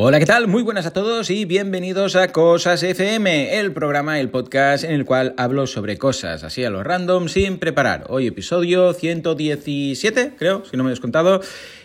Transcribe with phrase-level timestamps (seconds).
[0.00, 0.46] Hola, ¿qué tal?
[0.46, 5.04] Muy buenas a todos y bienvenidos a Cosas FM, el programa, el podcast en el
[5.04, 8.04] cual hablo sobre cosas, así a lo random, sin preparar.
[8.08, 11.40] Hoy episodio 117, creo, si no me he descontado.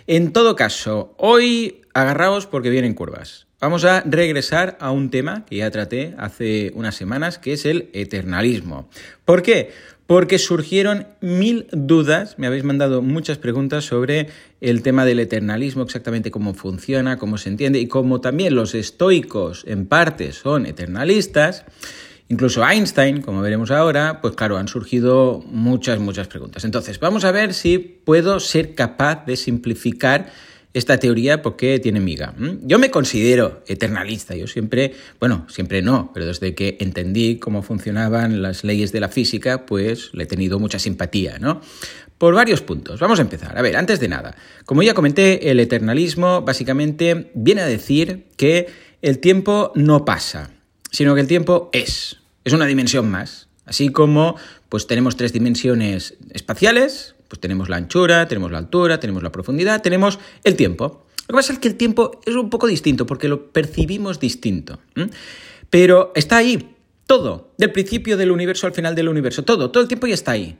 [0.06, 3.48] En todo caso, hoy agarraos porque vienen curvas.
[3.60, 7.90] Vamos a regresar a un tema que ya traté hace unas semanas, que es el
[7.94, 8.90] eternalismo.
[9.26, 9.72] ¿Por qué?
[10.08, 14.28] Porque surgieron mil dudas, me habéis mandado muchas preguntas sobre
[14.62, 19.64] el tema del eternalismo, exactamente cómo funciona, cómo se entiende y cómo también los estoicos
[19.68, 21.66] en parte son eternalistas.
[22.30, 26.64] Incluso Einstein, como veremos ahora, pues claro, han surgido muchas, muchas preguntas.
[26.64, 30.32] Entonces, vamos a ver si puedo ser capaz de simplificar
[30.74, 32.34] esta teoría porque tiene miga.
[32.64, 38.42] Yo me considero eternalista, yo siempre, bueno, siempre no, pero desde que entendí cómo funcionaban
[38.42, 41.62] las leyes de la física, pues le he tenido mucha simpatía, ¿no?
[42.18, 43.00] Por varios puntos.
[43.00, 43.58] Vamos a empezar.
[43.58, 48.68] A ver, antes de nada, como ya comenté, el eternalismo básicamente viene a decir que
[49.02, 50.52] el tiempo no pasa,
[50.92, 52.18] sino que el tiempo es.
[52.46, 53.48] Es una dimensión más.
[53.66, 54.36] Así como
[54.70, 59.82] pues tenemos tres dimensiones espaciales, pues tenemos la anchura, tenemos la altura, tenemos la profundidad,
[59.82, 61.08] tenemos el tiempo.
[61.22, 64.78] Lo que pasa es que el tiempo es un poco distinto porque lo percibimos distinto.
[65.72, 66.76] Pero está ahí,
[67.08, 70.34] todo, del principio del universo al final del universo, todo, todo el tiempo ya está
[70.34, 70.60] ahí.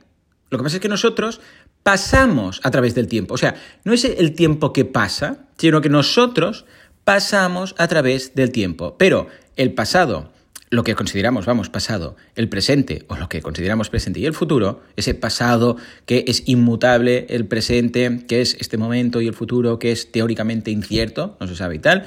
[0.50, 1.40] Lo que pasa es que nosotros
[1.84, 3.34] pasamos a través del tiempo.
[3.34, 6.64] O sea, no es el tiempo que pasa, sino que nosotros
[7.04, 8.96] pasamos a través del tiempo.
[8.98, 10.32] Pero el pasado,
[10.74, 14.82] lo que consideramos, vamos, pasado, el presente o lo que consideramos presente y el futuro,
[14.96, 19.92] ese pasado que es inmutable, el presente que es este momento y el futuro que
[19.92, 22.06] es teóricamente incierto, no se sabe y tal,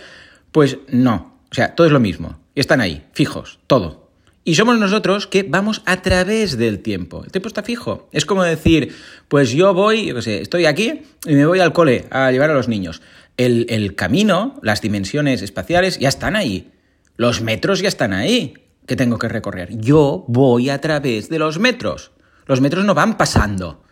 [0.51, 4.05] pues no, o sea, todo es lo mismo, están ahí, fijos, todo.
[4.43, 7.21] Y somos nosotros que vamos a través del tiempo.
[7.25, 8.07] El tiempo está fijo.
[8.13, 8.95] Es como decir,
[9.27, 12.53] pues yo voy, yo sé, estoy aquí y me voy al cole a llevar a
[12.53, 13.01] los niños.
[13.35, 16.71] El, el camino, las dimensiones espaciales ya están ahí
[17.17, 18.53] los metros ya están ahí
[18.85, 19.77] que tengo que recorrer.
[19.77, 22.11] Yo voy a través de los metros.
[22.45, 23.83] Los metros no van pasando.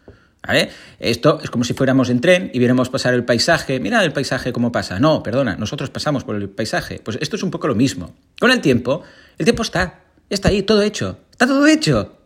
[1.00, 3.80] Esto es como si fuéramos en tren y viéramos pasar el paisaje.
[3.80, 5.00] Mira el paisaje cómo pasa.
[5.00, 7.02] No, perdona, nosotros pasamos por el paisaje.
[7.04, 8.16] Pues esto es un poco lo mismo.
[8.40, 9.04] Con el tiempo,
[9.38, 10.02] el tiempo está.
[10.30, 11.20] Está ahí, todo hecho.
[11.32, 12.18] Está todo hecho.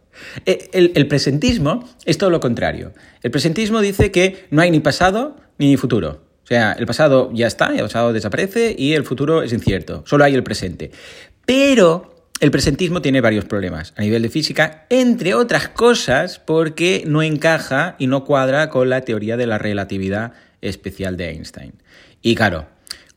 [0.45, 2.93] El, el, presentismo es todo lo contrario.
[3.23, 6.28] El presentismo dice que no hay ni pasado ni futuro.
[6.49, 10.01] O sea, el pasado ya está, el pasado desaparece y el futuro es incierto.
[10.07, 10.89] Solo hay el presente.
[11.45, 17.21] Pero el presentismo tiene varios problemas a nivel de física, entre otras cosas porque no
[17.21, 21.73] encaja y no cuadra con la teoría de la relatividad especial de Einstein.
[22.23, 22.65] Y claro,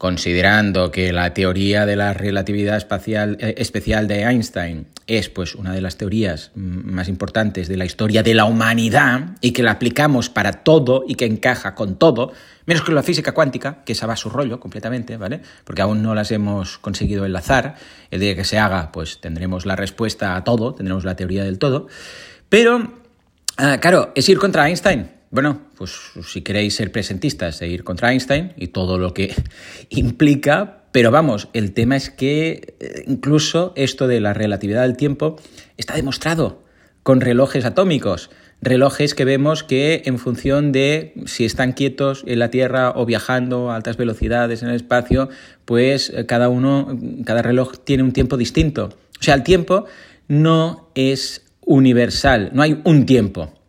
[0.03, 5.75] considerando que la teoría de la relatividad espacial, eh, especial de Einstein es pues una
[5.75, 10.29] de las teorías más importantes de la historia de la humanidad y que la aplicamos
[10.29, 12.33] para todo y que encaja con todo,
[12.67, 15.41] menos con la física cuántica, que esa va a su rollo completamente, ¿vale?
[15.63, 17.77] Porque aún no las hemos conseguido enlazar.
[18.11, 21.61] El día que se haga, pues tendremos la respuesta a todo, tendremos la teoría del
[21.61, 21.87] todo.
[22.49, 22.93] Pero,
[23.57, 25.22] ah, claro, es ir contra Einstein.
[25.33, 25.93] Bueno, pues
[26.27, 29.35] si queréis ser presentistas, seguir ir contra Einstein y todo lo que
[29.89, 35.37] implica, pero vamos, el tema es que eh, incluso esto de la relatividad del tiempo
[35.79, 36.63] está demostrado
[37.03, 38.29] con relojes atómicos,
[38.61, 43.71] relojes que vemos que en función de si están quietos en la Tierra o viajando
[43.71, 45.31] a altas velocidades en el espacio,
[45.65, 48.91] pues eh, cada uno, cada reloj tiene un tiempo distinto.
[49.19, 49.87] O sea, el tiempo
[50.29, 53.62] no es universal, no hay un tiempo.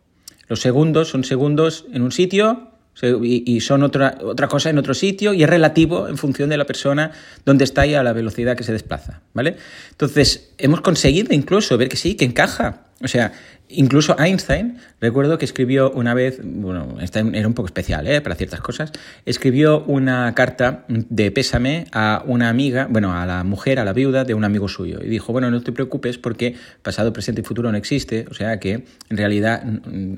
[0.48, 2.70] Los segundos son segundos en un sitio
[3.02, 6.64] y son otra, otra cosa en otro sitio y es relativo en función de la
[6.64, 7.10] persona
[7.44, 9.56] donde está y a la velocidad que se desplaza, ¿vale?
[9.90, 12.84] Entonces, hemos conseguido incluso ver que sí, que encaja.
[13.02, 13.32] O sea,
[13.68, 18.20] Incluso Einstein, recuerdo que escribió una vez, bueno, era un poco especial ¿eh?
[18.20, 18.92] para ciertas cosas,
[19.24, 24.24] escribió una carta de pésame a una amiga, bueno, a la mujer, a la viuda
[24.24, 25.00] de un amigo suyo.
[25.02, 28.60] Y dijo, bueno, no te preocupes porque pasado, presente y futuro no existe, o sea
[28.60, 29.64] que en realidad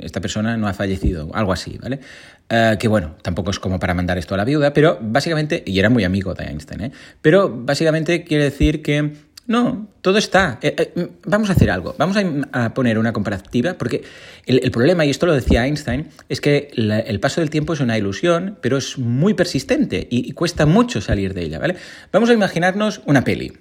[0.00, 2.00] esta persona no ha fallecido, algo así, ¿vale?
[2.48, 5.78] Eh, que bueno, tampoco es como para mandar esto a la viuda, pero básicamente, y
[5.78, 6.92] era muy amigo de Einstein, ¿eh?
[7.22, 9.12] pero básicamente quiere decir que
[9.46, 10.58] no, todo está.
[10.60, 11.94] Eh, eh, vamos a hacer algo.
[11.98, 12.16] Vamos
[12.52, 14.02] a, poner una comparativa, porque
[14.44, 17.96] el, problema, y esto lo decía Einstein, es que el paso del tiempo es una
[17.96, 21.76] ilusión, pero es muy persistente y, cuesta mucho salir de ella, ¿vale?
[22.12, 23.52] Vamos a imaginarnos una peli.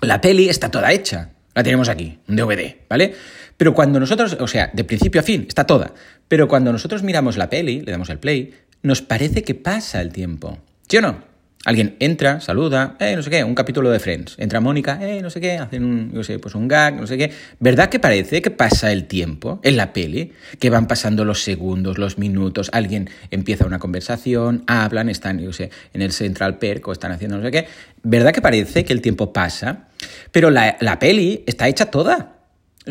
[0.00, 1.30] La peli está toda hecha.
[1.54, 3.14] La tenemos aquí, un DVD, ¿vale?
[3.56, 5.92] Pero cuando nosotros, o sea, de principio a fin, está toda.
[6.28, 10.12] Pero cuando nosotros miramos la peli, le damos el play, nos parece que pasa el
[10.12, 10.58] tiempo.
[10.88, 11.29] ¿Sí o no?
[11.66, 14.34] Alguien entra, saluda, eh, no sé qué, un capítulo de Friends.
[14.38, 17.32] Entra Mónica, eh, no sé qué, hacen un, sé, pues un gag, no sé qué.
[17.58, 20.32] ¿Verdad que parece que pasa el tiempo en la peli?
[20.58, 25.70] Que van pasando los segundos, los minutos, alguien empieza una conversación, hablan, están, yo sé,
[25.92, 27.66] en el Central Perk o están haciendo no sé qué.
[28.02, 29.88] ¿Verdad que parece que el tiempo pasa?
[30.32, 32.38] Pero la, la peli está hecha toda.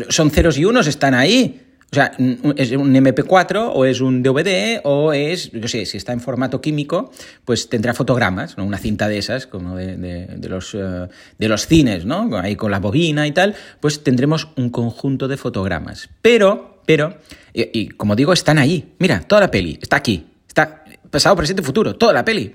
[0.10, 1.69] Son ceros y unos, están ahí.
[1.92, 2.12] O sea,
[2.56, 6.62] es un MP4 o es un DVD o es, yo sé, si está en formato
[6.62, 7.12] químico,
[7.46, 8.66] pues tendrá fotogramas, ¿no?
[8.66, 11.08] Una cinta de esas, como de, de, los, eh,
[11.40, 12.30] de los cines, ¿no?
[12.38, 16.10] Ahí con la bobina y tal, pues tendremos un conjunto de fotogramas.
[16.22, 17.18] Pero, pero,
[17.54, 18.94] y, y como digo, están ahí.
[19.00, 20.28] Mira, toda la peli, está aquí.
[20.48, 22.54] Está pasado, presente, futuro, toda la peli.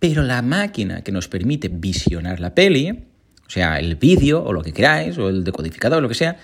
[0.00, 4.62] Pero la máquina que nos permite visionar la peli, o sea, el vídeo o lo
[4.62, 6.36] que queráis, o el decodificador, lo que sea,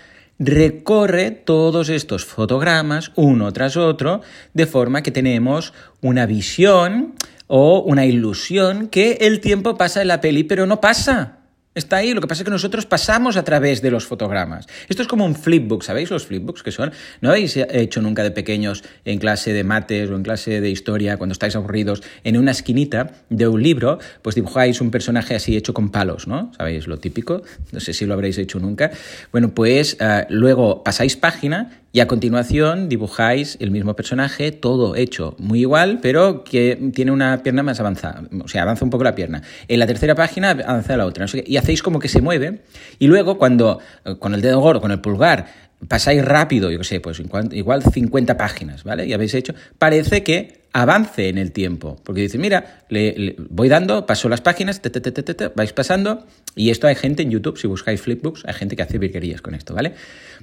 [0.44, 4.20] recorre todos estos fotogramas uno tras otro,
[4.54, 7.14] de forma que tenemos una visión
[7.46, 11.41] o una ilusión que el tiempo pasa en la peli, pero no pasa.
[11.74, 14.66] Está ahí, lo que pasa es que nosotros pasamos a través de los fotogramas.
[14.90, 16.92] Esto es como un flipbook, ¿sabéis los flipbooks que son?
[17.22, 21.16] ¿No habéis hecho nunca de pequeños en clase de mates o en clase de historia,
[21.16, 25.72] cuando estáis aburridos, en una esquinita de un libro, pues dibujáis un personaje así hecho
[25.72, 26.52] con palos, ¿no?
[26.58, 27.42] ¿Sabéis lo típico?
[27.70, 28.90] No sé si lo habréis hecho nunca.
[29.30, 35.36] Bueno, pues uh, luego pasáis página y a continuación dibujáis el mismo personaje, todo hecho
[35.38, 38.22] muy igual, pero que tiene una pierna más avanzada.
[38.42, 39.42] O sea, avanza un poco la pierna.
[39.68, 41.26] En la tercera página avanza la otra.
[41.44, 42.62] Y hacéis como que se mueve.
[42.98, 43.78] Y luego, cuando
[44.20, 45.46] con el dedo gordo, con el pulgar,
[45.86, 49.06] pasáis rápido, yo qué sé, pues igual 50 páginas, ¿vale?
[49.06, 52.00] Y habéis hecho, parece que avance en el tiempo.
[52.02, 56.26] Porque dice, mira, le, voy dando, paso las páginas, te, te, te, vais pasando.
[56.54, 59.54] Y esto hay gente en YouTube, si buscáis flipbooks, hay gente que hace virguerías con
[59.54, 59.94] esto, ¿vale?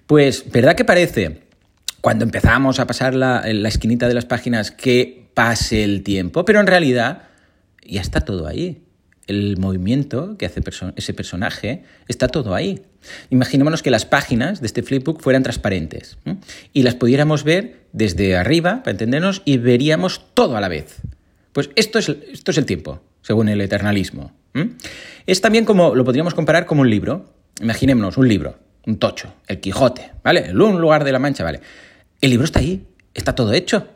[0.10, 1.44] Pues, ¿verdad que parece,
[2.02, 6.46] cuando empezamos a pasar la, la esquinita de las páginas, que pase el tiempo?
[6.46, 7.28] Pero en realidad
[7.86, 8.82] ya está todo ahí
[9.28, 10.64] el movimiento que hace
[10.96, 12.82] ese personaje, está todo ahí.
[13.30, 16.18] Imaginémonos que las páginas de este flipbook fueran transparentes
[16.74, 21.04] y las pudiéramos ver desde arriba, para entendernos, y veríamos todo a la vez.
[21.54, 24.32] Pues esto es, esto es el tiempo, según el eternalismo.
[25.28, 27.32] Es también como, lo podríamos comparar como un libro.
[27.62, 28.58] Imaginémonos un libro,
[28.90, 30.48] un tocho, el Quijote, ¿vale?
[30.48, 31.62] El un lugar de la Mancha, ¿vale?
[32.22, 33.88] El libro está ahí, está todo hecho.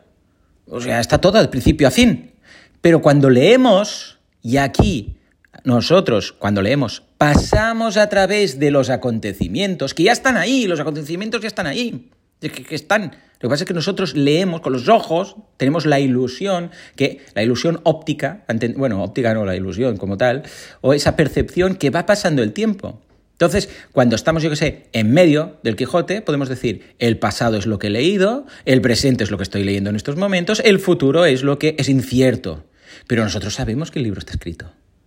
[0.66, 2.32] O sea, está todo de principio a fin.
[2.80, 5.16] Pero cuando leemos, y aquí
[5.64, 11.42] nosotros, cuando leemos, pasamos a través de los acontecimientos, que ya están ahí, los acontecimientos
[11.42, 12.10] ya están ahí,
[12.40, 13.16] que, que están.
[13.40, 17.42] Lo que pasa es que nosotros leemos con los ojos, tenemos la ilusión, que la
[17.42, 18.44] ilusión óptica,
[18.76, 20.44] bueno, óptica no, la ilusión como tal,
[20.80, 23.02] o esa percepción que va pasando el tiempo.
[23.34, 27.66] Entonces, cuando estamos, yo que sé, en medio del Quijote, podemos decir, el pasado es
[27.66, 30.78] lo que he leído, el presente es lo que estoy leyendo en estos momentos, el
[30.78, 32.64] futuro es lo que es incierto.
[33.08, 34.66] Pero nosotros sabemos que el libro está escrito.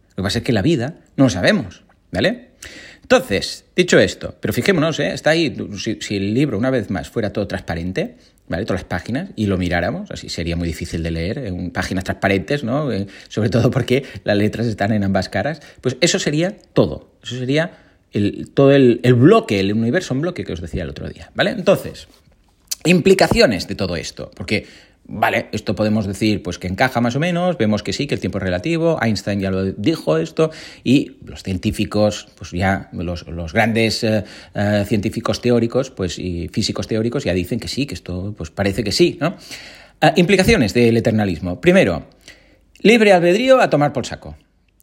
[0.09, 2.49] Lo que pasa es que la vida no lo sabemos, ¿vale?
[3.01, 5.13] Entonces, dicho esto, pero fijémonos, ¿eh?
[5.13, 8.17] está ahí, si, el libro una vez más fuera todo transparente,
[8.49, 8.65] ¿vale?
[8.65, 12.65] Todas las páginas, y lo miráramos, así sería muy difícil de leer, en páginas transparentes,
[12.65, 12.91] ¿no?
[12.91, 17.37] Eh, sobre todo porque las letras están en ambas caras, pues eso sería todo, eso
[17.37, 17.86] sería
[18.17, 21.51] el, todo el, bloque, el universo en bloque que os decía el otro día, ¿vale?
[21.51, 22.07] Entonces,
[22.83, 24.65] implicaciones de todo esto, porque
[25.09, 28.19] Vale, esto podemos decir pues que encaja más o menos, vemos que sí, que el
[28.19, 30.51] tiempo es relativo, Einstein ya lo dijo esto,
[30.83, 34.23] y los científicos, pues ya, los, los grandes uh,
[34.53, 38.83] uh, científicos teóricos, pues y físicos teóricos ya dicen que sí, que esto pues parece
[38.83, 39.37] que sí, ¿no?
[40.01, 41.61] Uh, implicaciones del eternalismo.
[41.61, 42.07] Primero,
[42.81, 44.35] libre albedrío a tomar por saco.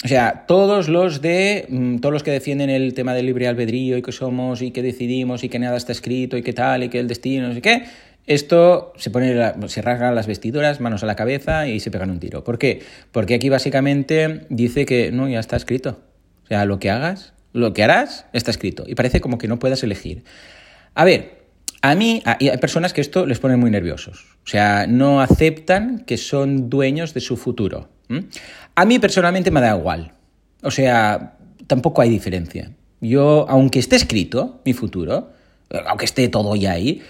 [0.02, 3.96] O sea, todos los de mm, todos los que defienden el tema del libre albedrío
[3.96, 6.88] y que somos y que decidimos y que nada está escrito y que tal y
[6.88, 7.84] que el destino, no qué,
[8.26, 9.34] esto se pone,
[9.68, 12.42] se rasgan las vestiduras, manos a la cabeza y se pegan un tiro.
[12.42, 12.82] ¿Por qué?
[13.12, 16.00] Porque aquí básicamente dice que no, ya está escrito.
[16.44, 18.84] O sea, lo que hagas, lo que harás, está escrito.
[18.86, 20.24] Y parece como que no puedas elegir.
[20.94, 21.44] A ver,
[21.82, 24.24] a mí hay personas que esto les pone muy nerviosos.
[24.44, 27.90] O sea, no aceptan que son dueños de su futuro.
[28.74, 30.12] A mí personalmente me da igual.
[30.62, 32.70] O sea, tampoco hay diferencia.
[33.00, 35.30] Yo, aunque esté escrito mi futuro,
[35.86, 37.02] aunque esté todo ya ahí,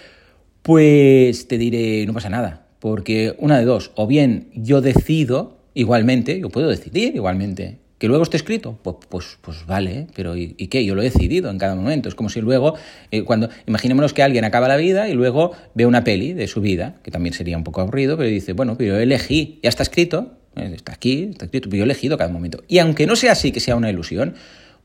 [0.61, 6.39] pues te diré, no pasa nada, porque una de dos, o bien yo decido igualmente,
[6.39, 10.67] yo puedo decidir igualmente, que luego esté escrito, pues, pues, pues vale, pero ¿y, ¿y,
[10.67, 10.83] qué?
[10.83, 12.09] Yo lo he decidido en cada momento.
[12.09, 12.75] Es como si luego,
[13.11, 16.59] eh, cuando, imaginémonos que alguien acaba la vida y luego ve una peli de su
[16.59, 19.83] vida, que también sería un poco aburrido, pero dice, bueno, pero yo elegí, ya está
[19.83, 22.63] escrito, está aquí, está pero yo he elegido cada momento.
[22.67, 24.35] Y aunque no sea así, que sea una ilusión,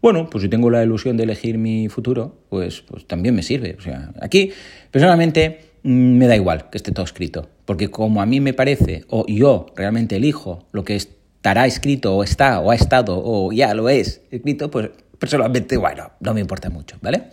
[0.03, 3.77] bueno, pues si tengo la ilusión de elegir mi futuro, pues, pues también me sirve.
[3.79, 4.50] O sea, aquí,
[4.91, 9.05] personalmente, Mm, me da igual que esté todo escrito, porque como a mí me parece,
[9.09, 13.50] o yo realmente elijo lo que es estará escrito o está o ha estado o
[13.50, 17.29] ya lo es escrito, pues personalmente, bueno, no me importa mucho, ¿vale?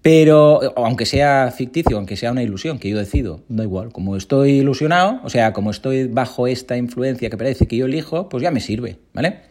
[0.00, 4.52] Pero aunque sea ficticio, aunque sea una ilusión que yo decido, da igual, como estoy
[4.52, 8.50] ilusionado, o sea, como estoy bajo esta influencia que parece que yo elijo, pues ya
[8.50, 9.42] me sirve, ¿vale?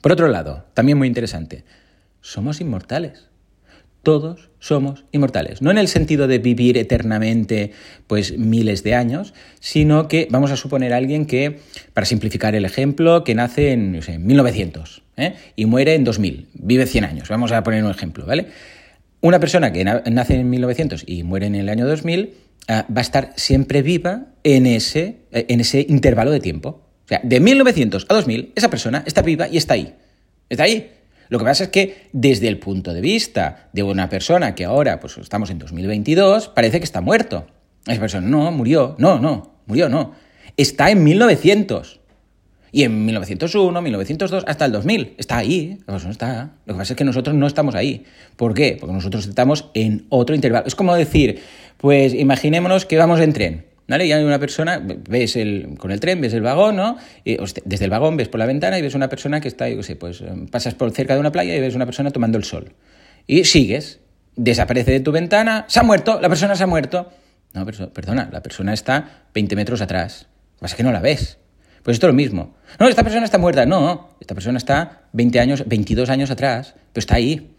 [0.00, 1.64] Por otro lado, también muy interesante,
[2.20, 3.30] somos inmortales.
[4.04, 5.62] Todos somos inmortales.
[5.62, 7.72] No en el sentido de vivir eternamente,
[8.06, 11.60] pues miles de años, sino que vamos a suponer a alguien que,
[11.94, 15.34] para simplificar el ejemplo, que nace en no sé, 1900 ¿eh?
[15.56, 17.28] y muere en 2000, vive 100 años.
[17.30, 18.48] Vamos a poner un ejemplo, ¿vale?
[19.24, 22.34] Una persona que nace en 1900 y muere en el año 2000
[22.68, 26.82] ah, va a estar siempre viva en ese, eh, en ese intervalo de tiempo.
[27.06, 29.94] O sea, de 1900 a 2000, esa persona está viva y está ahí.
[30.50, 30.90] Está ahí.
[31.30, 35.00] Lo que pasa es que desde el punto de vista de una persona que ahora,
[35.00, 37.46] pues estamos en 2022, parece que está muerto.
[37.86, 40.12] Esa persona no, murió, no, no, murió, no.
[40.58, 42.00] Está en 1900.
[42.74, 45.14] Y en 1901, 1902, hasta el 2000.
[45.16, 45.78] Está ahí.
[45.86, 48.04] Lo que pasa es que nosotros no estamos ahí.
[48.34, 48.76] ¿Por qué?
[48.80, 50.66] Porque nosotros estamos en otro intervalo.
[50.66, 51.40] Es como decir,
[51.76, 53.64] pues imaginémonos que vamos en tren.
[53.86, 54.06] ¿Vale?
[54.06, 56.96] Y hay una persona, ves el, con el tren, ves el vagón, ¿no?
[57.24, 59.76] Y, desde el vagón ves por la ventana y ves una persona que está, yo
[59.76, 62.38] qué sé, pues em, pasas por cerca de una playa y ves una persona tomando
[62.38, 62.72] el sol.
[63.28, 64.00] Y sigues,
[64.34, 67.12] desaparece de tu ventana, se ha muerto, la persona se ha muerto.
[67.52, 70.26] No, perdona, la persona está 20 metros atrás.
[70.54, 71.38] Lo que pasa es que no la ves.
[71.84, 72.54] Pues esto es lo mismo.
[72.80, 73.66] No, esta persona está muerta.
[73.66, 77.50] No, esta persona está 20 años, 22 años atrás, pero está ahí.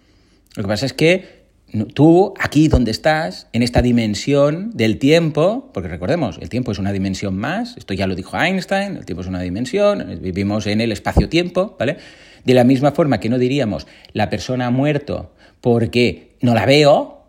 [0.56, 1.46] Lo que pasa es que
[1.94, 6.92] tú, aquí donde estás, en esta dimensión del tiempo, porque recordemos, el tiempo es una
[6.92, 10.92] dimensión más, esto ya lo dijo Einstein, el tiempo es una dimensión, vivimos en el
[10.92, 11.98] espacio-tiempo, ¿vale?
[12.44, 17.24] De la misma forma que no diríamos, la persona ha muerto porque no la veo,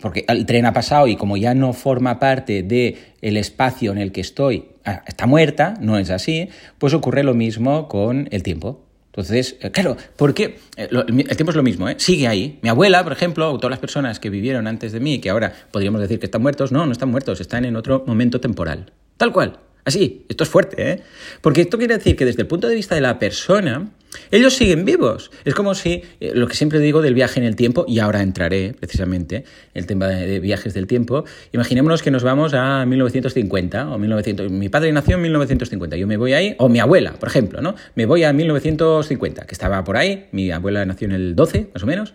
[0.00, 3.98] porque el tren ha pasado y como ya no forma parte del el espacio en
[3.98, 4.66] el que estoy,
[5.06, 8.84] está muerta, no es así, pues ocurre lo mismo con el tiempo.
[9.18, 11.96] Entonces, eh, claro, porque eh, el tiempo es lo mismo, ¿eh?
[11.98, 12.60] sigue ahí.
[12.62, 15.52] Mi abuela, por ejemplo, o todas las personas que vivieron antes de mí, que ahora
[15.72, 18.92] podríamos decir que están muertos, no, no están muertos, están en otro momento temporal.
[19.16, 19.58] Tal cual.
[19.84, 21.02] Así, esto es fuerte, ¿eh?
[21.40, 23.88] Porque esto quiere decir que desde el punto de vista de la persona,
[24.30, 25.30] ellos siguen vivos.
[25.44, 28.22] Es como si, eh, lo que siempre digo del viaje en el tiempo, y ahora
[28.22, 33.98] entraré precisamente el tema de viajes del tiempo, imaginémonos que nos vamos a 1950 o
[33.98, 34.50] 1900.
[34.50, 37.74] Mi padre nació en 1950, yo me voy ahí, o mi abuela, por ejemplo, ¿no?
[37.94, 41.82] Me voy a 1950, que estaba por ahí, mi abuela nació en el 12, más
[41.82, 42.14] o menos.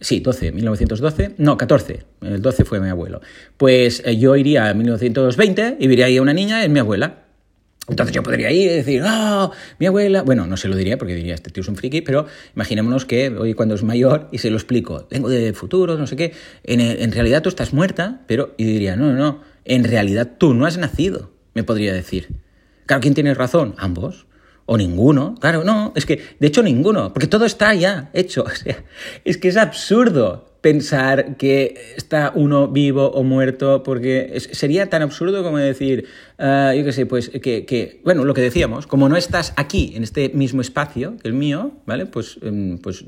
[0.00, 1.34] Sí, 12, 1912.
[1.38, 2.02] No, 14.
[2.22, 3.20] El 12 fue mi abuelo.
[3.56, 7.22] Pues eh, yo iría a 1920 y vería ahí a una niña, es mi abuela.
[7.88, 10.22] Entonces yo podría ir y decir, oh, mi abuela.
[10.22, 13.28] Bueno, no se lo diría porque diría, este tío es un friki, pero imaginémonos que
[13.30, 16.80] hoy cuando es mayor y se lo explico, vengo de futuro, no sé qué, en,
[16.80, 18.54] en realidad tú estás muerta, pero.
[18.56, 22.28] Y diría, no, no, no, en realidad tú no has nacido, me podría decir.
[22.86, 23.74] Claro, ¿quién tiene razón?
[23.78, 24.26] Ambos
[24.66, 25.34] o ninguno.
[25.40, 28.44] Claro, no, es que de hecho ninguno, porque todo está ya hecho.
[28.52, 28.84] O sea,
[29.24, 35.42] es que es absurdo pensar que está uno vivo o muerto, porque sería tan absurdo
[35.42, 36.06] como decir,
[36.38, 40.04] ah, yo qué sé, pues que, bueno, lo que decíamos, como no estás aquí, en
[40.04, 42.06] este mismo espacio que el mío, ¿vale?
[42.06, 43.04] Pues, em, pues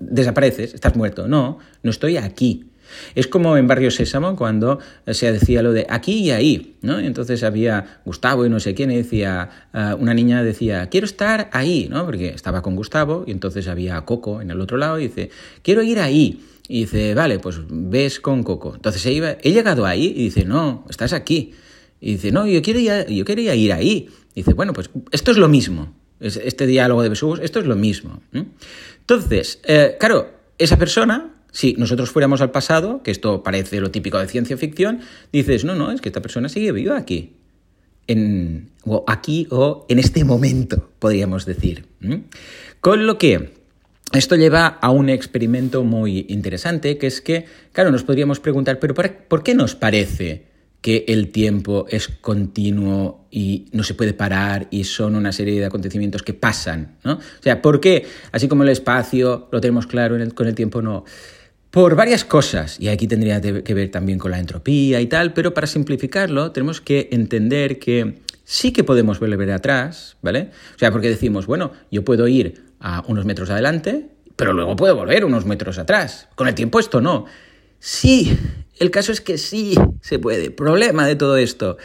[0.00, 1.26] desapareces, estás muerto.
[1.26, 2.66] No, no estoy aquí.
[3.14, 6.98] Es como en Barrio Sésamo cuando se decía lo de aquí y ahí, ¿no?
[6.98, 11.48] entonces había Gustavo y no sé quién y decía, eh, una niña decía, quiero estar
[11.52, 12.04] ahí, ¿no?
[12.04, 15.30] Porque estaba con Gustavo y entonces había Coco en el otro lado y dice,
[15.62, 16.40] quiero ir ahí.
[16.68, 18.74] Y dice, vale, pues ves con Coco.
[18.74, 21.54] Entonces he llegado ahí y dice, no, estás aquí.
[22.00, 24.08] Y dice, no, yo, quiero yo quería ir ahí.
[24.34, 25.94] Y dice, bueno, pues esto es lo mismo.
[26.20, 28.22] Este diálogo de Besugos, esto es lo mismo.
[29.00, 34.18] Entonces, eh, claro, esa persona si nosotros fuéramos al pasado, que esto parece lo típico
[34.18, 35.00] de ciencia ficción,
[35.32, 37.34] dices, no, no, es que esta persona sigue viva aquí.
[38.08, 41.84] En, o aquí o en este momento, podríamos decir.
[42.80, 43.61] Con lo que
[44.12, 48.94] esto lleva a un experimento muy interesante, que es que, claro, nos podríamos preguntar, pero
[48.94, 50.46] ¿por qué nos parece
[50.80, 55.66] que el tiempo es continuo y no se puede parar y son una serie de
[55.66, 56.96] acontecimientos que pasan?
[57.04, 57.14] ¿no?
[57.14, 61.04] O sea, ¿por qué, así como el espacio lo tenemos claro con el tiempo, no?
[61.70, 65.54] Por varias cosas, y aquí tendría que ver también con la entropía y tal, pero
[65.54, 68.20] para simplificarlo tenemos que entender que
[68.52, 70.50] sí que podemos volver atrás, ¿vale?
[70.76, 74.94] O sea, porque decimos, bueno, yo puedo ir a unos metros adelante, pero luego puedo
[74.94, 76.28] volver unos metros atrás.
[76.34, 77.24] Con el tiempo esto no.
[77.78, 78.38] Sí,
[78.78, 80.50] el caso es que sí se puede.
[80.50, 81.78] Problema de todo esto,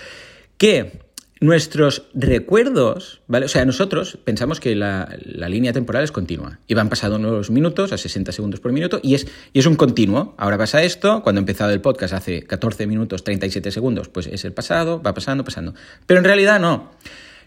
[0.58, 1.00] que
[1.40, 3.46] nuestros recuerdos, ¿vale?
[3.46, 5.18] O sea, nosotros pensamos que la,
[5.48, 9.16] línea temporal es continua y van pasando unos minutos a 60 segundos por minuto y
[9.16, 10.36] es, y es un continuo.
[10.38, 14.46] Ahora pasa esto, cuando he empezado el podcast hace 14 minutos 37 segundos, pues es
[14.46, 15.74] el pasado, va pasando, pasando.
[16.06, 16.92] Pero en realidad no.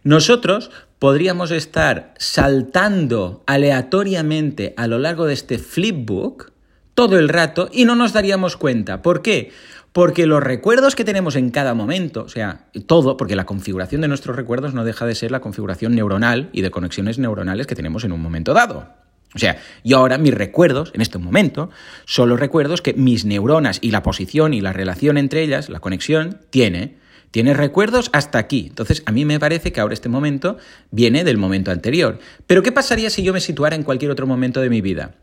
[0.02, 6.52] Nosotros podríamos estar saltando aleatoriamente a lo largo de este flipbook
[6.94, 9.02] todo el rato y no nos daríamos cuenta.
[9.02, 9.52] ¿Por qué?
[9.92, 14.08] Porque los recuerdos que tenemos en cada momento, o sea, todo, porque la configuración de
[14.08, 18.04] nuestros recuerdos no deja de ser la configuración neuronal y de conexiones neuronales que tenemos
[18.04, 18.88] en un momento dado.
[19.34, 21.70] O sea, yo ahora mis recuerdos, en este momento,
[22.04, 25.80] son los recuerdos que mis neuronas y la posición y la relación entre ellas, la
[25.80, 26.98] conexión, tiene.
[27.30, 28.66] Tiene recuerdos hasta aquí.
[28.68, 30.58] Entonces, a mí me parece que ahora este momento
[30.90, 32.18] viene del momento anterior.
[32.48, 35.14] Pero, ¿qué pasaría si yo me situara en cualquier otro momento de mi vida?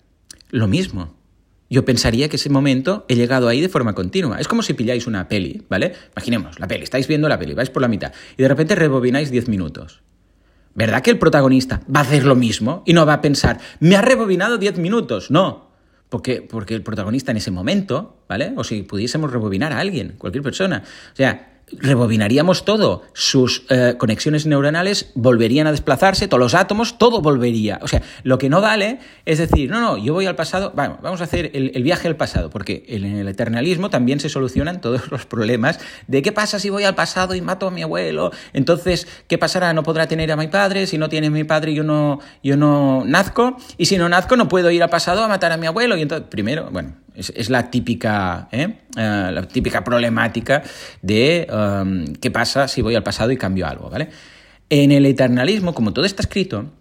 [0.50, 1.17] Lo mismo.
[1.70, 4.40] Yo pensaría que ese momento he llegado ahí de forma continua.
[4.40, 5.94] Es como si pilláis una peli, ¿vale?
[6.16, 9.32] Imaginemos, la peli, estáis viendo la peli, vais por la mitad y de repente rebobináis
[9.32, 10.02] 10 minutos.
[10.76, 13.96] ¿Verdad que el protagonista va a hacer lo mismo y no va a pensar, me
[13.96, 15.32] ha rebobinado 10 minutos?
[15.32, 15.72] No,
[16.10, 18.54] porque, porque el protagonista en ese momento, ¿vale?
[18.56, 20.84] O si pudiésemos rebobinar a alguien, cualquier persona.
[20.86, 27.22] O sea, rebobinaríamos todo, sus eh, conexiones neuronales volverían a desplazarse, todos los átomos, todo
[27.22, 27.80] volvería.
[27.82, 31.00] O sea, lo que no vale es decir, no, no, yo voy al pasado, vamos,
[31.02, 35.12] vamos a hacer el, viaje al pasado, porque en el eternalismo también se solucionan todos
[35.12, 39.08] los problemas de qué pasa si voy al pasado y mato a mi abuelo, entonces,
[39.28, 39.74] ¿qué pasará?
[39.74, 42.56] No podrá tener a mi padre, si no tiene a mi padre yo no, yo
[42.56, 45.68] no nazco, y si no nazco no puedo ir al pasado a matar a mi
[45.68, 48.76] abuelo, y entonces, primero, bueno, es, la, típica, ¿eh?
[48.96, 50.64] Eh, la típica problemática
[51.02, 54.10] de um, qué pasa si voy al pasado y cambio algo, ¿vale?
[54.70, 56.72] En el eternalismo, como todo está escrito,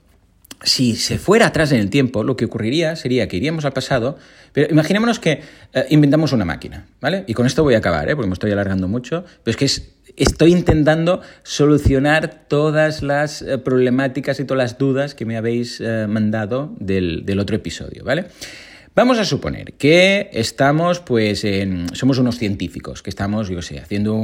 [0.63, 4.19] si se fuera atrás en el tiempo, lo que ocurriría sería que iríamos al pasado,
[4.53, 5.41] pero imaginémonos que
[5.73, 7.25] eh, inventamos una máquina, ¿vale?
[7.27, 8.17] Y con esto voy a acabar, ¿eh?
[8.17, 14.45] porque me estoy alargando mucho, pero es que estoy intentando solucionar todas las problemáticas y
[14.45, 18.27] todas las dudas que me habéis mandado del, del otro episodio, ¿vale?
[18.97, 24.15] Vamos a suponer que estamos, pues, en, somos unos científicos, que estamos, yo sé, haciendo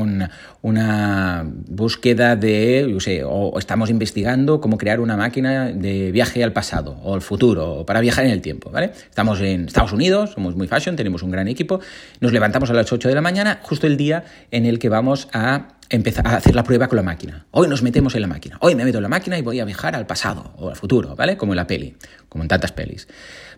[0.62, 6.54] una búsqueda de, yo sé, o estamos investigando cómo crear una máquina de viaje al
[6.54, 8.92] pasado o al futuro, o para viajar en el tiempo, ¿vale?
[9.10, 11.80] Estamos en Estados Unidos, somos muy fashion, tenemos un gran equipo,
[12.20, 15.28] nos levantamos a las 8 de la mañana, justo el día en el que vamos
[15.34, 17.44] a empezar a hacer la prueba con la máquina.
[17.50, 18.56] Hoy nos metemos en la máquina.
[18.60, 21.14] Hoy me meto en la máquina y voy a viajar al pasado o al futuro,
[21.14, 21.36] ¿vale?
[21.36, 21.94] Como en la peli,
[22.30, 23.06] como en tantas pelis.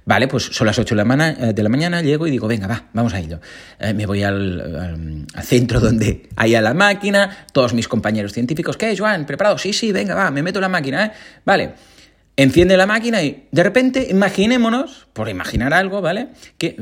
[0.06, 2.66] Vale, pues son las 8 de la, eh, de la mañana, llego y digo, venga,
[2.66, 3.40] va, vamos a ello.
[3.78, 9.24] Eh, me voy al, centro donde haya la máquina, todos mis compañeros científicos, ¿qué, Joan?
[9.24, 9.57] ¿Preparado?
[9.57, 11.12] Sí, sí, venga, va, me meto en la máquina, ¿eh?
[11.44, 11.93] Vale.
[12.37, 16.31] Enciende la máquina y de repente, imaginémonos, por imaginar algo, ¿vale?
[16.59, 16.77] Que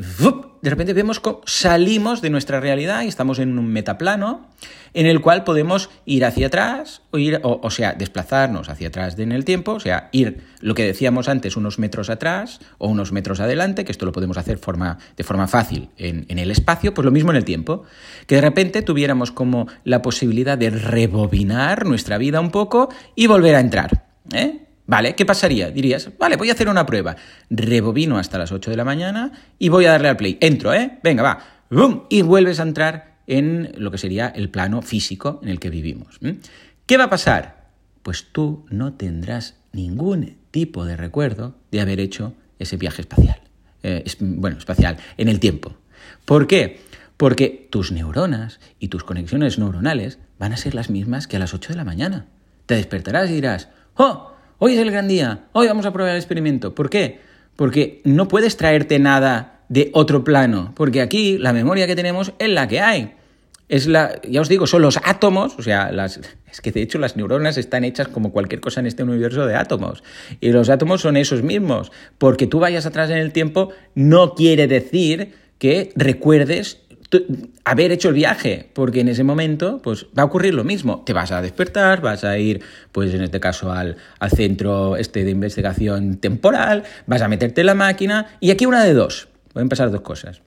[0.62, 4.48] de repente vemos cómo salimos de nuestra realidad y estamos en un metaplano
[4.94, 9.32] en el cual podemos ir hacia atrás, o, ir, o, sea, desplazarnos hacia atrás en
[9.32, 13.40] el tiempo, o sea, ir, lo que decíamos antes, unos metros atrás o unos metros
[13.40, 17.10] adelante, que esto lo podemos hacer de forma fácil en, en el espacio, pues lo
[17.10, 17.84] mismo en el tiempo,
[18.26, 23.54] que de repente tuviéramos como la posibilidad de rebobinar nuestra vida un poco y volver
[23.54, 24.06] a entrar.
[24.32, 24.60] ¿eh?
[24.86, 25.14] ¿Vale?
[25.14, 25.70] ¿Qué pasaría?
[25.70, 27.16] Dirías, vale, voy a hacer una prueba.
[27.50, 30.38] Rebobino hasta las 8 de la mañana y voy a darle al play.
[30.40, 30.98] Entro, ¿eh?
[31.02, 31.38] Venga, va.
[31.70, 32.02] ¡Bum!
[32.10, 36.18] Y vuelves a entrar en lo que sería el plano físico en el que vivimos.
[36.86, 37.70] ¿Qué va a pasar?
[38.02, 43.40] Pues tú no tendrás ningún tipo de recuerdo de haber hecho ese viaje espacial.
[43.82, 45.76] Eh, bueno, espacial, en el tiempo.
[46.24, 46.80] ¿Por qué?
[47.16, 51.54] Porque tus neuronas y tus conexiones neuronales van a ser las mismas que a las
[51.54, 52.26] 8 de la mañana.
[52.66, 54.31] Te despertarás y dirás, ¡oh!
[54.64, 56.72] Hoy es el gran día, hoy vamos a probar el experimento.
[56.72, 57.18] ¿Por qué?
[57.56, 62.48] Porque no puedes traerte nada de otro plano, porque aquí la memoria que tenemos es
[62.48, 63.12] la que hay.
[63.68, 65.90] Es la, ya os digo, son los átomos, o sea,
[66.48, 69.56] es que de hecho las neuronas están hechas como cualquier cosa en este universo de
[69.56, 70.04] átomos.
[70.40, 71.90] Y los átomos son esos mismos.
[72.18, 76.81] Porque tú vayas atrás en el tiempo no quiere decir que recuerdes
[77.64, 81.02] haber hecho el viaje, porque en ese momento pues va a ocurrir lo mismo.
[81.04, 85.24] Te vas a despertar, vas a ir, pues en este caso, al, al centro este
[85.24, 89.28] de investigación temporal, vas a meterte en la máquina y aquí una de dos.
[89.52, 90.42] Pueden pasar dos cosas.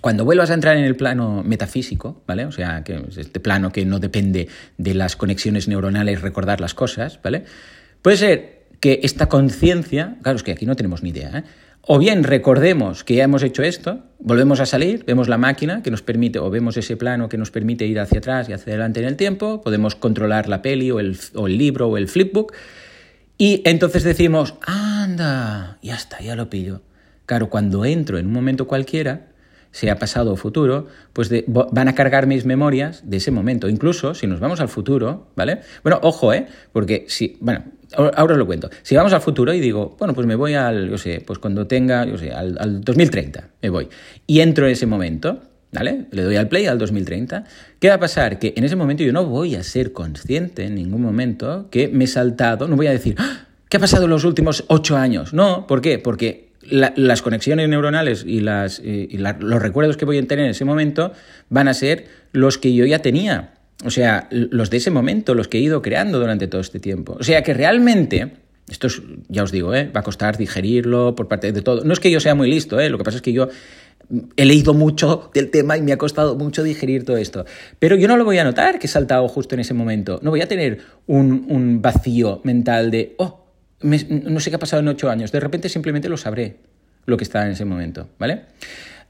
[0.00, 2.44] Cuando vuelvas a entrar en el plano metafísico, ¿vale?
[2.46, 6.74] O sea, que es este plano que no depende de las conexiones neuronales recordar las
[6.74, 7.44] cosas, ¿vale?
[8.02, 11.44] Puede ser que esta conciencia, claro, es que aquí no tenemos ni idea, ¿eh?
[11.88, 15.92] O bien recordemos que ya hemos hecho esto, volvemos a salir, vemos la máquina que
[15.92, 18.98] nos permite, o vemos ese plano que nos permite ir hacia atrás y hacia adelante
[18.98, 22.52] en el tiempo, podemos controlar la peli o el, libro o el flipbook,
[23.38, 26.82] y entonces decimos, anda, ya está, ya lo pillo.
[27.24, 29.28] Claro, cuando entro en un momento cualquiera,
[29.70, 33.68] sea pasado o futuro, pues van a cargar mis memorias de ese momento.
[33.68, 35.60] Incluso si nos vamos al futuro, ¿vale?
[35.84, 36.46] Bueno, ojo, ¿eh?
[36.72, 37.62] Porque si, bueno,
[37.94, 38.70] ahora os lo cuento.
[38.82, 41.66] Si vamos al futuro y digo, bueno, pues me voy al, yo sé, pues cuando
[41.66, 43.88] tenga, yo sé, al, al 2030, me voy.
[44.26, 45.40] Y entro en ese momento,
[45.72, 46.06] ¿Vale?
[46.10, 47.44] Le doy al play al 2030.
[47.80, 48.38] ¿Qué va a pasar?
[48.38, 52.04] Que en ese momento yo no voy a ser consciente en ningún momento que me
[52.04, 53.46] he saltado, no voy a decir, ¡Ah!
[53.68, 55.34] ¿qué ha pasado en los últimos ocho años?
[55.34, 55.98] No, ¿por qué?
[55.98, 61.12] Porque las conexiones neuronales y, los recuerdos que voy a tener en ese momento
[61.48, 63.54] van a ser los que yo ya tenía.
[63.84, 67.16] O sea, los de ese momento, los que he ido creando durante todo este tiempo.
[67.20, 68.32] O sea que realmente,
[68.70, 68.88] esto
[69.28, 69.90] ya os digo, ¿eh?
[69.94, 71.84] va a costar digerirlo por parte de todo.
[71.84, 72.88] No es que yo sea muy listo, ¿eh?
[72.88, 73.48] lo que pasa es que yo
[74.36, 77.44] he leído mucho del tema y me ha costado mucho digerir todo esto.
[77.78, 80.20] Pero yo no lo voy a notar que he saltado justo en ese momento.
[80.22, 83.44] No voy a tener un, vacío mental de, oh,
[83.82, 85.32] no sé qué ha pasado en ocho años.
[85.32, 86.56] De repente simplemente lo sabré,
[87.04, 88.42] lo que está en ese momento, ¿vale?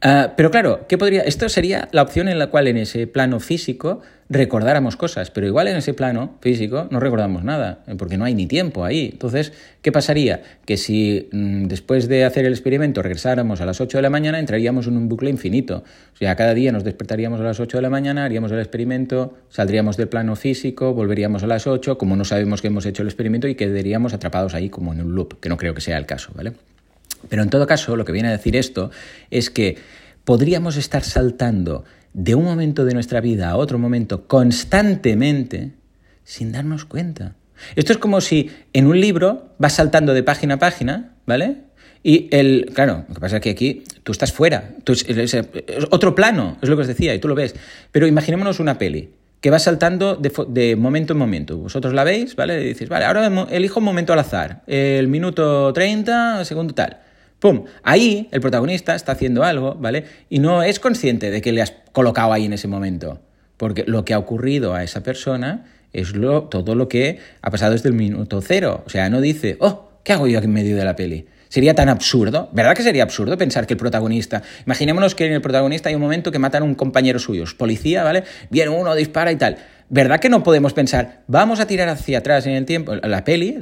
[0.02, 1.22] Ah, pero claro, ¿qué podría?
[1.22, 5.68] Esto sería la opción en la cual en ese plano físico recordáramos cosas, pero igual
[5.68, 9.10] en ese plano físico no recordamos nada, porque no hay ni tiempo ahí.
[9.12, 10.42] Entonces, ¿qué pasaría?
[10.64, 14.38] Que si mm, después de hacer el experimento regresáramos a las 8 de la mañana,
[14.38, 15.84] entraríamos en un bucle infinito.
[16.14, 19.34] O sea, cada día nos despertaríamos a las 8 de la mañana, haríamos el experimento,
[19.48, 23.08] saldríamos del plano físico, volveríamos a las 8, como no sabemos que hemos hecho el
[23.08, 26.06] experimento y quedaríamos atrapados ahí como en un loop, que no creo que sea el
[26.06, 26.52] caso, ¿vale?
[27.28, 28.90] Pero en todo caso, lo que viene a decir esto
[29.30, 29.76] es que
[30.24, 31.84] podríamos estar saltando
[32.16, 35.72] de un momento de nuestra vida a otro momento constantemente
[36.24, 37.34] sin darnos cuenta.
[37.76, 41.58] Esto es como si en un libro vas saltando de página a página, ¿vale?
[42.02, 45.36] Y el, claro, lo que pasa es que aquí tú estás fuera, tú es,
[45.90, 47.54] otro plano, es lo que os decía, y tú lo ves.
[47.92, 49.10] Pero imaginémonos una peli
[49.42, 51.58] que va saltando de, de, momento en momento.
[51.58, 52.62] Vosotros la veis, ¿vale?
[52.62, 57.00] Y dices, vale, ahora elijo un momento al azar, el minuto 30, segundo tal.
[57.38, 57.64] ¡Pum!
[57.82, 60.04] Ahí el protagonista está haciendo algo, ¿vale?
[60.30, 63.20] Y no es consciente de que le has colocado ahí en ese momento.
[63.56, 66.12] Porque lo que ha ocurrido a esa persona es
[66.50, 68.82] todo lo que ha pasado desde el minuto cero.
[68.86, 71.26] O sea, no dice, oh, ¿qué hago yo aquí en medio de la peli?
[71.48, 75.40] Sería tan absurdo, ¿verdad que sería absurdo pensar que el protagonista, imaginémonos que en el
[75.40, 78.24] protagonista hay un momento que matan a un compañero suyo, es policía, ¿vale?
[78.50, 79.56] Viene uno, dispara y tal.
[79.88, 83.56] ¿Verdad que no podemos pensar, vamos a tirar hacia atrás en el tiempo, la peli,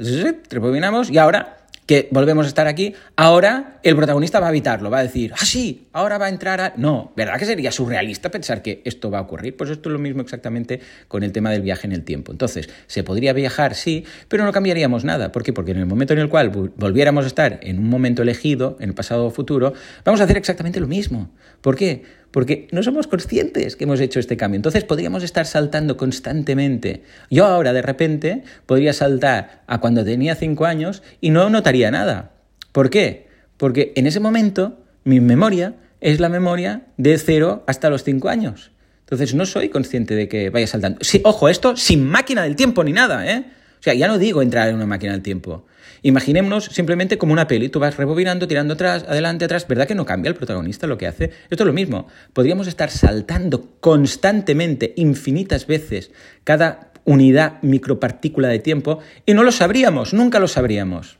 [0.49, 4.99] rebobinamos y ahora que volvemos a estar aquí, ahora el protagonista va a evitarlo, va
[4.99, 6.73] a decir, ah, sí, ahora va a entrar a...
[6.77, 9.55] No, ¿verdad que sería surrealista pensar que esto va a ocurrir?
[9.55, 12.31] Pues esto es lo mismo exactamente con el tema del viaje en el tiempo.
[12.31, 15.31] Entonces, se podría viajar, sí, pero no cambiaríamos nada.
[15.31, 15.53] ¿Por qué?
[15.53, 18.89] Porque en el momento en el cual volviéramos a estar en un momento elegido, en
[18.89, 21.29] el pasado o futuro, vamos a hacer exactamente lo mismo.
[21.61, 22.03] ¿Por qué?
[22.35, 24.57] Porque no somos conscientes que hemos hecho este cambio.
[24.57, 27.01] Entonces podríamos estar saltando constantemente.
[27.29, 32.33] Yo ahora de repente podría saltar a cuando tenía cinco años y no notaría nada.
[32.73, 33.27] ¿Por qué?
[33.55, 38.71] Porque en ese momento mi memoria es la memoria de cero hasta los cinco años.
[39.05, 40.99] Entonces no soy consciente de que vaya saltando.
[41.23, 43.45] Ojo, esto sin máquina del tiempo ni nada, ¿eh?
[43.79, 45.65] O sea, ya no digo entrar en una máquina del tiempo.
[46.01, 50.05] Imaginémonos simplemente como una peli, tú vas rebobinando, tirando atrás, adelante, atrás, ¿verdad que no
[50.05, 51.31] cambia el protagonista lo que hace?
[51.49, 56.11] Esto es lo mismo, podríamos estar saltando constantemente, infinitas veces,
[56.43, 61.17] cada unidad micropartícula de tiempo y no lo sabríamos, nunca lo sabríamos.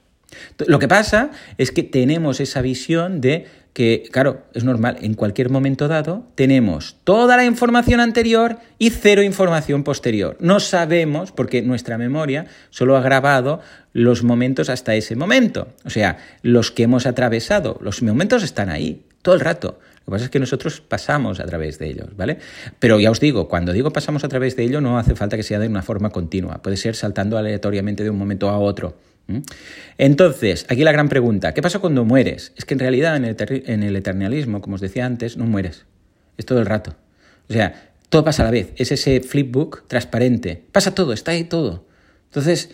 [0.67, 5.49] Lo que pasa es que tenemos esa visión de que, claro, es normal, en cualquier
[5.49, 10.37] momento dado tenemos toda la información anterior y cero información posterior.
[10.39, 13.59] No sabemos porque nuestra memoria solo ha grabado
[13.91, 15.67] los momentos hasta ese momento.
[15.83, 19.77] O sea, los que hemos atravesado, los momentos están ahí todo el rato.
[19.99, 22.37] Lo que pasa es que nosotros pasamos a través de ellos, ¿vale?
[22.79, 25.43] Pero ya os digo, cuando digo pasamos a través de ello, no hace falta que
[25.43, 26.61] sea de una forma continua.
[26.61, 28.95] Puede ser saltando aleatoriamente de un momento a otro.
[29.97, 32.53] Entonces, aquí la gran pregunta, ¿qué pasa cuando mueres?
[32.55, 33.35] Es que en realidad en el,
[33.65, 35.85] en el eternalismo, como os decía antes, no mueres.
[36.37, 36.95] Es todo el rato.
[37.49, 38.73] O sea, todo pasa a la vez.
[38.75, 40.63] Es ese flipbook transparente.
[40.71, 41.85] Pasa todo, está ahí todo.
[42.25, 42.71] Entonces,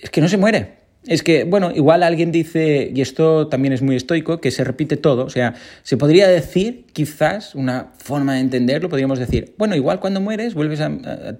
[0.00, 0.76] es que no se muere.
[1.06, 4.96] Es que, bueno, igual alguien dice, y esto también es muy estoico, que se repite
[4.96, 5.24] todo.
[5.24, 10.20] O sea, se podría decir, quizás, una forma de entenderlo, podríamos decir, bueno, igual cuando
[10.20, 10.90] mueres, vuelves a,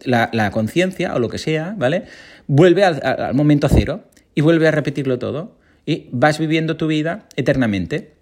[0.04, 2.04] la, conciencia o lo que sea, ¿vale?
[2.46, 4.04] Vuelve al, al momento cero
[4.36, 8.12] y vuelve a repetirlo todo y vas viviendo tu vida eternamente.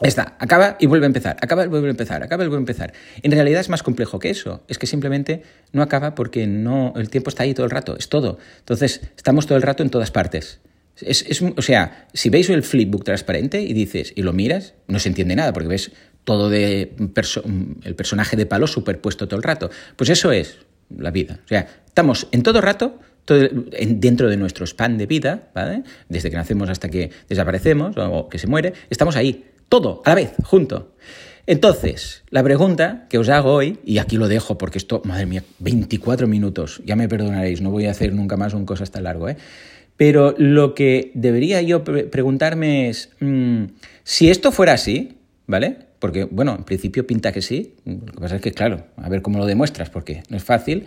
[0.00, 2.66] Está, acaba y vuelve a empezar, acaba y vuelve a empezar, acaba y vuelve a
[2.66, 2.92] empezar.
[3.22, 5.42] En realidad es más complejo que eso, es que simplemente
[5.72, 8.38] no acaba porque no, el tiempo está ahí todo el rato, es todo.
[8.60, 10.60] Entonces, estamos todo el rato en todas partes.
[11.00, 15.00] Es, es, o sea, si veis el flipbook transparente y dices, y lo miras, no
[15.00, 15.90] se entiende nada porque ves
[16.22, 16.94] todo de
[17.82, 19.70] el personaje de palo superpuesto todo el rato.
[19.96, 20.58] Pues eso es
[20.96, 21.40] la vida.
[21.44, 23.00] O sea, estamos en todo rato
[23.34, 25.82] dentro de nuestro span de vida, ¿vale?
[26.08, 30.14] desde que nacemos hasta que desaparecemos o que se muere, estamos ahí, todo, a la
[30.14, 30.94] vez, junto.
[31.46, 35.42] Entonces, la pregunta que os hago hoy, y aquí lo dejo porque esto, madre mía,
[35.60, 39.28] 24 minutos, ya me perdonaréis, no voy a hacer nunca más un cosa tan largo,
[39.28, 39.36] ¿eh?
[39.96, 43.64] Pero lo que debería yo preguntarme es, mm,
[44.04, 45.88] si esto fuera así, ¿vale?
[45.98, 47.74] porque, bueno, en principio pinta que sí.
[47.84, 50.86] Lo que pasa es que, claro, a ver cómo lo demuestras, porque no es fácil.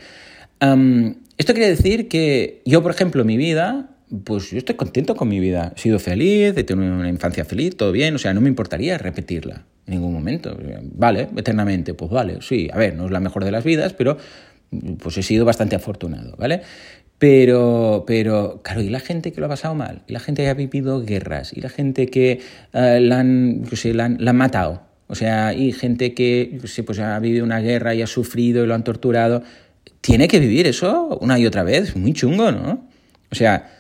[0.62, 3.90] Esto quiere decir que yo, por ejemplo, mi vida,
[4.24, 5.74] pues yo estoy contento con mi vida.
[5.76, 8.98] He sido feliz, he tenido una infancia feliz, todo bien, o sea, no me importaría
[8.98, 10.58] repetirla en ningún momento.
[10.96, 14.18] Vale, eternamente, pues vale, sí, a ver, no es la mejor de las vidas, pero
[15.00, 16.62] pues he sido bastante afortunado, ¿vale?
[17.18, 20.50] Pero, pero, claro, y la gente que lo ha pasado mal, y la gente que
[20.50, 22.40] ha vivido guerras, y la gente que
[22.74, 27.60] eh, la, han, la, han, matado, o sea, y gente que pues ha vivido una
[27.60, 29.44] guerra y ha sufrido y lo han torturado,
[30.02, 32.88] tiene que vivir eso una y otra vez, muy chungo, ¿no?
[33.32, 33.72] O sea,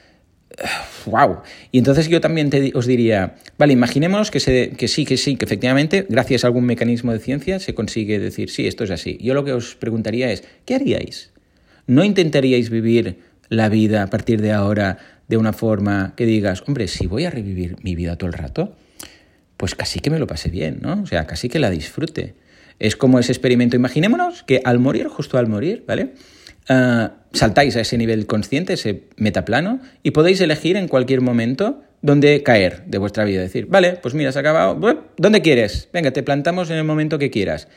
[1.05, 1.39] wow.
[1.71, 5.35] Y entonces yo también te, os diría, vale, imaginemos que, se, que sí, que sí,
[5.35, 9.17] que efectivamente, gracias a algún mecanismo de ciencia, se consigue decir, sí, esto es así.
[9.21, 11.31] Yo lo que os preguntaría es, ¿qué haríais?
[11.87, 16.87] ¿No intentaríais vivir la vida a partir de ahora de una forma que digas, hombre,
[16.87, 18.75] si voy a revivir mi vida todo el rato,
[19.57, 21.01] pues casi que me lo pase bien, ¿no?
[21.01, 22.35] O sea, casi que la disfrute.
[22.81, 23.75] Es como ese experimento.
[23.75, 26.13] Imaginémonos que al morir, justo al morir, ¿vale?
[26.67, 32.41] Ah, saltáis a ese nivel consciente, ese metaplano, y podéis elegir en cualquier momento dónde
[32.41, 33.41] caer de vuestra vida.
[33.41, 35.05] Decir, vale, pues mira, se ha acabado.
[35.15, 35.89] ¿Dónde quieres?
[35.93, 37.67] Venga, te plantamos en el momento que quieras.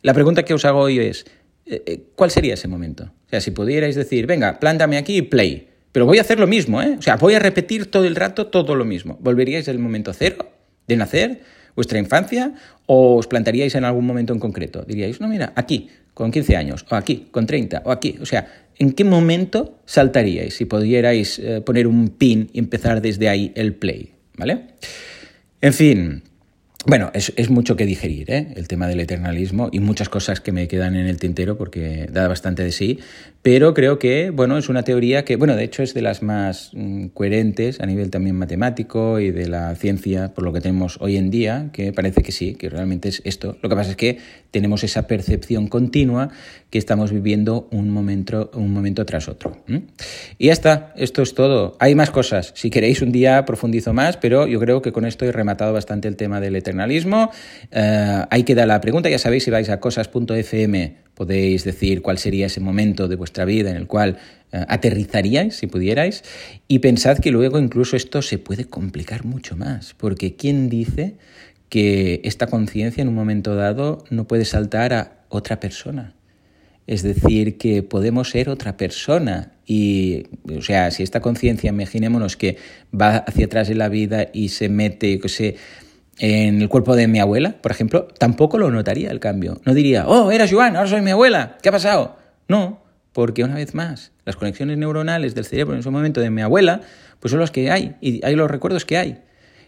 [0.00, 1.26] La pregunta que os hago hoy es,
[1.66, 3.12] eh, eh, ¿cuál sería ese momento?
[3.26, 5.70] O sea, si pudierais decir, venga, plántame aquí y play.
[5.90, 6.94] Pero voy a hacer lo mismo, ¿eh?
[7.00, 9.18] O sea, voy a repetir todo el rato todo lo mismo.
[9.20, 10.48] ¿Volveríais del momento cero
[10.86, 11.40] de nacer,
[11.74, 12.54] vuestra infancia,
[12.86, 14.82] o os plantaríais en algún momento en concreto?
[14.82, 18.16] Diríais, no, mira, aquí, con 15 años, o aquí, con 30, o aquí.
[18.20, 18.46] O sea,
[18.78, 23.74] ¿en qué momento saltaríais si pudierais eh, poner un pin y empezar desde ahí el
[23.74, 24.12] play?
[24.36, 24.76] ¿Vale?
[25.60, 26.22] En fin,
[26.84, 28.48] bueno, es, es, mucho que digerir, ¿eh?
[28.56, 32.26] el tema del eternalismo y muchas cosas que me quedan en el tintero porque da
[32.26, 32.98] bastante de sí,
[33.42, 36.70] pero creo que, bueno, es una teoría que, bueno, de hecho es de las más
[36.74, 41.16] mm, coherentes a nivel también matemático y de la ciencia, por lo que tenemos hoy
[41.16, 43.56] en día, que parece que sí, que realmente es esto.
[43.62, 44.18] Lo que pasa es que
[44.50, 46.30] tenemos esa percepción continua
[46.72, 49.58] que estamos viviendo un momento, un momento tras otro.
[50.38, 51.76] Y ya está, esto es todo.
[51.78, 52.54] Hay más cosas.
[52.56, 56.08] Si queréis un día profundizo más, pero yo creo que con esto he rematado bastante
[56.08, 57.30] el tema del eternalismo.
[57.70, 62.46] Eh, ahí queda la pregunta, ya sabéis, si vais a cosas.fm podéis decir cuál sería
[62.46, 64.16] ese momento de vuestra vida en el cual
[64.50, 66.24] eh, aterrizaríais, si pudierais,
[66.68, 71.16] y pensad que luego incluso esto se puede complicar mucho más, porque ¿quién dice
[71.68, 76.14] que esta conciencia en un momento dado no puede saltar a otra persona?
[76.86, 79.52] Es decir, que podemos ser otra persona.
[79.66, 80.24] Y,
[80.56, 82.56] o sea, si esta conciencia, imaginémonos que
[82.92, 85.56] va hacia atrás en la vida y se mete, se
[86.18, 89.60] en el cuerpo de mi abuela, por ejemplo, tampoco lo notaría el cambio.
[89.64, 92.16] No diría, oh, era Joan, ahora soy mi abuela, ¿qué ha pasado?
[92.48, 96.42] No, porque una vez más, las conexiones neuronales del cerebro en ese momento de mi
[96.42, 96.82] abuela,
[97.20, 99.22] pues son los que hay, y hay los recuerdos que hay.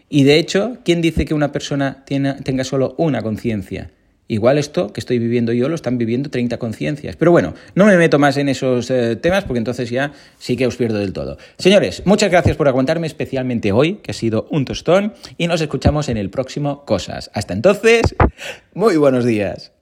[0.07, 3.91] Y de hecho, ¿quién dice que una persona tenga solo una conciencia?
[4.27, 7.15] Igual esto que estoy viviendo yo lo están viviendo 30 conciencias.
[7.15, 10.65] Pero bueno, no me meto más en esos eh, temas porque entonces ya sí que
[10.65, 11.37] os pierdo del todo.
[11.57, 16.09] Señores, muchas gracias por aguantarme especialmente hoy, que ha sido un tostón, y nos escuchamos
[16.09, 17.29] en el próximo Cosas.
[17.33, 18.15] Hasta entonces,
[18.73, 19.74] muy buenos días.